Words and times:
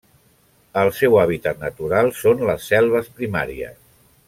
El 0.83 0.89
seu 0.99 1.17
hàbitat 1.25 1.61
natural 1.65 2.11
són 2.23 2.41
les 2.51 2.65
selves 2.73 3.13
primàries. 3.21 3.79